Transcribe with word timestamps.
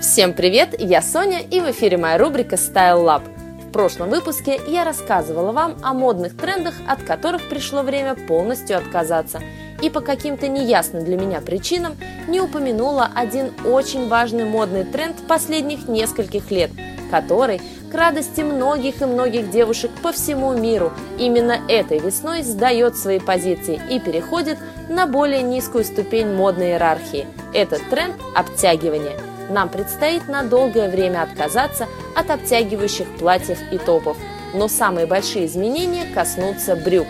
Всем 0.00 0.32
привет, 0.32 0.80
я 0.80 1.02
Соня 1.02 1.40
и 1.42 1.60
в 1.60 1.70
эфире 1.72 1.98
моя 1.98 2.16
рубрика 2.16 2.56
Style 2.56 3.04
Lab. 3.04 3.22
В 3.68 3.70
прошлом 3.70 4.08
выпуске 4.08 4.58
я 4.66 4.84
рассказывала 4.84 5.52
вам 5.52 5.76
о 5.82 5.92
модных 5.92 6.34
трендах, 6.38 6.72
от 6.88 7.02
которых 7.02 7.50
пришло 7.50 7.82
время 7.82 8.14
полностью 8.14 8.78
отказаться. 8.78 9.42
И 9.82 9.90
по 9.90 10.00
каким-то 10.00 10.48
неясным 10.48 11.04
для 11.04 11.18
меня 11.18 11.42
причинам 11.42 11.98
не 12.28 12.40
упомянула 12.40 13.10
один 13.14 13.52
очень 13.66 14.08
важный 14.08 14.46
модный 14.46 14.84
тренд 14.84 15.16
последних 15.28 15.86
нескольких 15.86 16.50
лет, 16.50 16.70
который, 17.10 17.60
к 17.92 17.94
радости 17.94 18.40
многих 18.40 19.02
и 19.02 19.04
многих 19.04 19.50
девушек 19.50 19.90
по 20.02 20.12
всему 20.12 20.54
миру, 20.54 20.94
именно 21.18 21.60
этой 21.68 21.98
весной 21.98 22.42
сдает 22.42 22.96
свои 22.96 23.18
позиции 23.18 23.78
и 23.90 24.00
переходит 24.00 24.56
на 24.88 25.06
более 25.06 25.42
низкую 25.42 25.84
ступень 25.84 26.34
модной 26.34 26.70
иерархии. 26.70 27.26
Этот 27.52 27.86
тренд– 27.90 28.14
обтягивание– 28.34 29.20
нам 29.50 29.68
предстоит 29.68 30.28
на 30.28 30.42
долгое 30.42 30.88
время 30.88 31.22
отказаться 31.22 31.88
от 32.14 32.30
обтягивающих 32.30 33.06
платьев 33.18 33.58
и 33.72 33.78
топов. 33.78 34.16
Но 34.54 34.68
самые 34.68 35.06
большие 35.06 35.46
изменения 35.46 36.06
коснутся 36.14 36.76
брюк. 36.76 37.06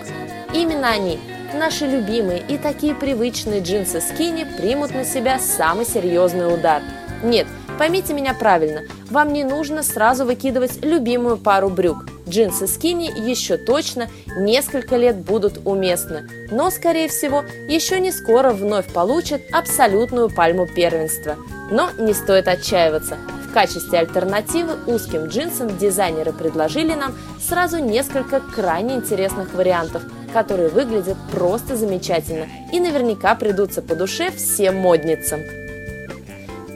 Именно 0.53 0.89
они, 0.89 1.19
наши 1.55 1.87
любимые 1.87 2.43
и 2.47 2.59
такие 2.59 2.95
привычные 2.95 3.61
джинсы 3.61 4.01
скини, 4.01 4.47
примут 4.59 4.93
на 4.93 5.05
себя 5.05 5.39
самый 5.39 5.87
серьезный 5.87 6.53
удар. 6.53 6.83
Нет, 7.23 7.47
поймите 7.79 8.15
меня 8.15 8.34
правильно, 8.34 8.83
вам 9.11 9.33
не 9.33 9.45
нужно 9.45 9.83
сразу 9.83 10.25
выкидывать 10.25 10.83
любимую 10.84 11.37
пару 11.37 11.69
брюк. 11.69 12.07
Джинсы 12.29 12.67
скини 12.67 13.11
еще 13.29 13.57
точно 13.57 14.09
несколько 14.37 14.97
лет 14.97 15.17
будут 15.17 15.61
уместны, 15.65 16.29
но, 16.51 16.70
скорее 16.70 17.09
всего, 17.09 17.45
еще 17.69 17.98
не 17.98 18.12
скоро 18.12 18.53
вновь 18.53 18.93
получат 18.93 19.43
абсолютную 19.53 20.31
пальму 20.31 20.67
первенства. 20.67 21.37
Но 21.70 21.91
не 21.98 22.12
стоит 22.12 22.48
отчаиваться. 22.48 23.16
В 23.48 23.52
качестве 23.52 23.98
альтернативы 23.98 24.77
узким 24.86 25.27
джинсам 25.27 25.77
дизайнеры 25.77 26.33
предложили 26.33 26.95
нам 26.95 27.14
сразу 27.41 27.78
несколько 27.78 28.41
крайне 28.41 28.95
интересных 28.95 29.55
вариантов, 29.55 30.03
которые 30.33 30.69
выглядят 30.69 31.17
просто 31.33 31.77
замечательно 31.77 32.47
и 32.72 32.78
наверняка 32.78 33.34
придутся 33.34 33.83
по 33.83 33.97
душе 33.97 34.30
всем 34.30 34.77
модницам. 34.77 35.41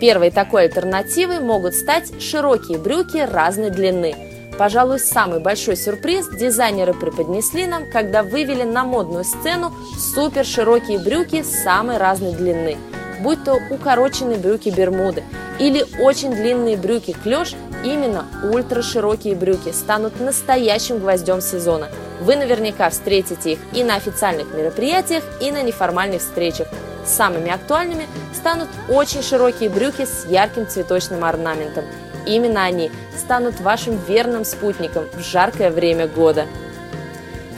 Первой 0.01 0.33
такой 0.33 0.65
альтернативой 0.65 1.39
могут 1.39 1.75
стать 1.75 2.21
широкие 2.21 2.79
брюки 2.79 3.19
разной 3.19 3.71
длины. 3.71 4.17
Пожалуй, 4.59 4.99
самый 4.99 5.41
большой 5.41 5.77
сюрприз 5.77 6.29
дизайнеры 6.29 6.93
преподнесли 6.93 7.67
нам, 7.67 7.89
когда 7.91 8.23
вывели 8.23 8.65
на 8.65 8.85
модную 8.85 9.25
сцену 9.25 9.73
супер 9.97 10.45
широкие 10.45 10.99
брюки 10.99 11.43
самой 11.43 11.99
разной 11.99 12.33
длины– 12.33 12.77
будь 13.21 13.45
то 13.45 13.59
укороченные 13.71 14.39
брюки 14.39 14.71
Бермуды 14.71 15.23
или 15.59 15.85
очень 16.01 16.33
длинные 16.33 16.77
брюки 16.77 17.17
клеш, 17.23 17.55
именно 17.85 18.27
ультраширокие 18.43 19.35
брюки 19.35 19.73
станут 19.73 20.21
настоящим 20.21 20.99
гвоздем 20.99 21.41
сезона. 21.41 21.89
Вы 22.21 22.37
наверняка 22.37 22.91
встретите 22.91 23.53
их 23.53 23.59
и 23.73 23.85
на 23.85 23.97
официальных 23.97 24.53
мероприятиях, 24.55 25.25
и 25.41 25.51
на 25.51 25.63
неформальных 25.63 26.23
встречах. 26.23 26.69
Самыми 27.05 27.51
актуальными 27.51 28.07
станут 28.35 28.69
очень 28.89 29.23
широкие 29.23 29.69
брюки 29.69 30.07
с 30.07 30.27
ярким 30.27 30.67
цветочным 30.67 31.25
орнаментом. 31.25 31.85
Именно 32.27 32.65
они 32.65 32.91
станут 33.19 33.61
вашим 33.61 33.99
верным 34.09 34.45
спутником 34.45 35.05
в 35.13 35.21
жаркое 35.21 35.71
время 35.71 36.09
года. 36.09 36.47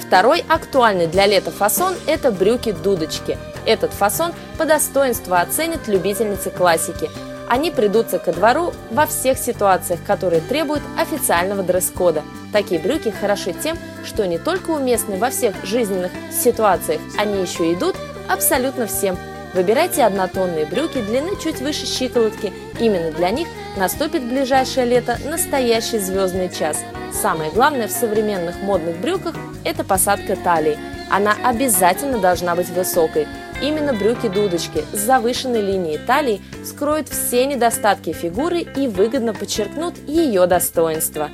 Второй 0.04 0.44
актуальный 0.48 1.06
для 1.06 1.26
лета 1.26 1.50
фасон– 1.50 1.94
это 2.06 2.30
брюки-дудочки. 2.30 3.38
Этот 3.66 3.92
фасон 3.92 4.32
по 4.56 4.64
достоинству 4.64 5.34
оценят 5.34 5.88
любительницы 5.88 6.50
классики. 6.50 7.10
Они 7.48 7.70
придутся 7.70 8.18
ко 8.18 8.32
двору 8.32 8.72
во 8.90 9.06
всех 9.06 9.38
ситуациях, 9.38 10.00
которые 10.04 10.40
требуют 10.40 10.82
официального 10.98 11.62
дресс-кода. 11.62 12.22
Такие 12.52 12.80
брюки 12.80 13.10
хороши 13.10 13.52
тем, 13.52 13.76
что 14.04 14.26
не 14.26 14.38
только 14.38 14.70
уместны 14.70 15.16
во 15.16 15.30
всех 15.30 15.54
жизненных 15.64 16.10
ситуациях, 16.32 17.00
они 17.18 17.42
еще 17.42 17.72
идут 17.72 17.96
абсолютно 18.28 18.86
всем. 18.86 19.16
Выбирайте 19.54 20.04
однотонные 20.04 20.66
брюки 20.66 21.00
длины 21.00 21.30
чуть 21.42 21.60
выше 21.60 21.86
щиколотки. 21.86 22.52
Именно 22.78 23.12
для 23.12 23.30
них 23.30 23.48
наступит 23.76 24.24
ближайшее 24.24 24.86
лето 24.86 25.18
настоящий 25.24 25.98
звездный 25.98 26.50
час. 26.50 26.78
Самое 27.12 27.50
главное 27.50 27.88
в 27.88 27.92
современных 27.92 28.60
модных 28.60 28.98
брюках– 28.98 29.34
это 29.64 29.84
посадка 29.84 30.36
талии. 30.36 30.78
Она 31.10 31.34
обязательно 31.44 32.18
должна 32.18 32.56
быть 32.56 32.68
высокой. 32.68 33.26
Именно 33.62 33.94
брюки-дудочки 33.94 34.84
с 34.92 34.98
завышенной 34.98 35.62
линией 35.62 35.98
талии 35.98 36.42
скроют 36.64 37.08
все 37.08 37.46
недостатки 37.46 38.12
фигуры 38.12 38.60
и 38.60 38.86
выгодно 38.86 39.32
подчеркнут 39.32 39.94
ее 40.06 40.46
достоинство. 40.46 41.30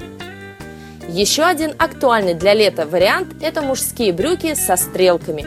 Еще 1.09 1.43
один 1.43 1.73
актуальный 1.79 2.35
для 2.35 2.55
лета 2.55 2.87
вариант– 2.87 3.35
это 3.43 3.61
мужские 3.61 4.13
брюки 4.13 4.55
со 4.55 4.77
стрелками. 4.77 5.47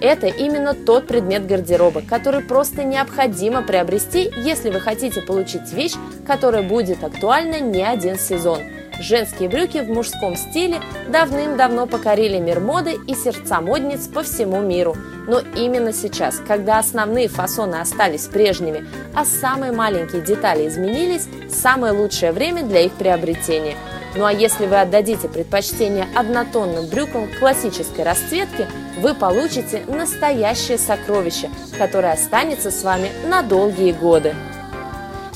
Это 0.00 0.28
именно 0.28 0.74
тот 0.74 1.08
предмет 1.08 1.46
гардероба, 1.46 2.02
который 2.02 2.42
просто 2.42 2.84
необходимо 2.84 3.62
приобрести, 3.62 4.30
если 4.36 4.70
вы 4.70 4.80
хотите 4.80 5.20
получить 5.20 5.72
вещь, 5.72 5.94
которая 6.26 6.62
будет 6.62 7.02
актуальна 7.02 7.58
не 7.60 7.82
один 7.82 8.18
сезон– 8.18 8.60
Женские 9.00 9.48
брюки 9.48 9.78
в 9.78 9.88
мужском 9.88 10.36
стиле 10.36 10.80
давным-давно 11.08 11.86
покорили 11.86 12.38
мир 12.38 12.60
моды 12.60 12.96
и 13.06 13.14
сердца 13.14 13.60
модниц 13.60 14.06
по 14.06 14.22
всему 14.22 14.60
миру. 14.60 14.96
Но 15.26 15.40
именно 15.56 15.92
сейчас, 15.92 16.40
когда 16.46 16.78
основные 16.78 17.28
фасоны 17.28 17.76
остались 17.76 18.26
прежними, 18.26 18.86
а 19.14 19.24
самые 19.24 19.72
маленькие 19.72 20.22
детали 20.22 20.68
изменились, 20.68 21.26
самое 21.50 21.92
лучшее 21.92 22.32
время 22.32 22.62
для 22.62 22.80
их 22.80 22.92
приобретения. 22.92 23.76
Ну 24.16 24.24
а 24.24 24.32
если 24.32 24.66
вы 24.66 24.80
отдадите 24.80 25.28
предпочтение 25.28 26.06
однотонным 26.14 26.86
брюкам 26.86 27.28
классической 27.40 28.04
расцветки, 28.04 28.68
вы 29.00 29.12
получите 29.14 29.82
настоящее 29.88 30.78
сокровище, 30.78 31.50
которое 31.76 32.12
останется 32.12 32.70
с 32.70 32.84
вами 32.84 33.10
на 33.26 33.42
долгие 33.42 33.90
годы. 33.90 34.36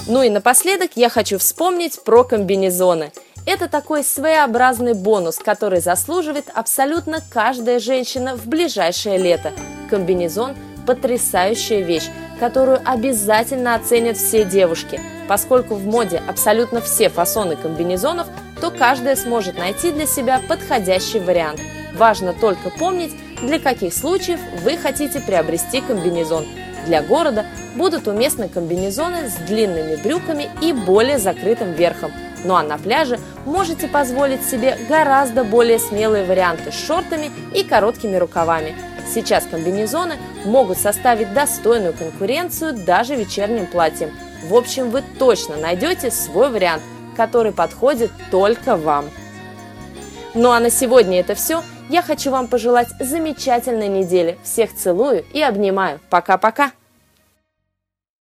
Ну 0.07 0.23
и 0.23 0.31
напоследок 0.31 0.93
я 0.95 1.09
хочу 1.09 1.39
вспомнить 1.39 2.03
про 2.05 2.23
комбинезоны– 2.23 3.11
это 3.49 3.67
такой 3.67 4.05
своеобразный 4.05 4.93
бонус, 4.93 5.39
который 5.39 5.81
заслуживает 5.81 6.51
абсолютно 6.53 7.23
каждая 7.31 7.79
женщина 7.79 8.37
в 8.37 8.47
ближайшее 8.47 9.17
лето. 9.17 9.53
Комбинезон– 9.89 10.55
потрясающая 10.87 11.81
вещь, 11.81 12.11
которую 12.39 12.81
обязательно 12.85 13.75
оценят 13.75 14.19
все 14.19 14.45
девушки. 14.45 15.01
Поскольку 15.29 15.77
в 15.77 15.87
моде 15.87 16.23
абсолютно 16.29 16.83
все 16.83 17.09
фасоны 17.09 17.57
комбинезонов, 17.57 18.27
то 18.61 18.71
каждая 18.71 19.17
сможет 19.17 19.57
найти 19.57 19.93
для 19.93 20.07
себя 20.07 20.43
подходящий 20.47 21.19
вариант. 21.19 21.61
Важно 21.95 22.35
только 22.35 22.69
помнить, 22.69 23.15
для 23.41 23.59
каких 23.59 23.95
случаев 23.95 24.41
вы 24.63 24.77
хотите 24.77 25.21
приобрести 25.21 25.81
комбинезон. 25.81 26.47
Для 26.85 27.03
города 27.03 27.47
будут 27.77 28.09
уместны 28.09 28.49
комбинезоны 28.51 29.31
с 29.31 29.37
длинными 29.47 29.97
брюками 29.97 30.51
и 30.61 30.75
более 30.75 31.19
закрытым 31.19 31.73
верхом– 31.73 32.13
ну 32.45 32.55
а 32.55 32.63
на 32.63 32.79
пляже 32.79 33.19
можете 33.45 33.89
позволить 33.89 34.45
себе 34.45 34.79
гораздо 34.89 35.45
более 35.45 35.79
смелые 35.79 36.25
варианты 36.25 36.73
с 36.73 36.87
шортами 36.87 37.31
и 37.55 37.63
короткими 37.63 38.17
рукавами. 38.17 38.75
Сейчас 39.13 39.45
комбинезоны 39.47 40.17
могут 40.45 40.79
составить 40.79 41.33
достойную 41.33 41.95
конкуренцию 41.95 42.75
даже 42.75 43.15
вечерним 43.15 43.67
платьям. 43.67 44.11
В 44.45 44.55
общем, 44.55 44.91
вы 44.91 45.03
точно 45.19 45.57
найдете 45.57 46.11
свой 46.11 46.51
вариант, 46.51 46.83
который 47.17 47.53
подходит 47.53 48.11
только 48.31 48.77
вам. 48.77 49.07
Ну 50.35 50.51
а 50.51 50.61
на 50.61 50.71
сегодня 50.71 51.21
это 51.21 51.35
все. 51.35 51.63
Я 51.89 52.03
хочу 52.03 52.31
вам 52.31 52.49
пожелать 52.49 52.89
замечательной 53.01 53.89
недели. 53.89 54.39
Всех 54.45 54.75
целую 54.75 55.25
и 55.33 55.41
обнимаю. 55.41 56.01
Пока-пока. 56.11 56.73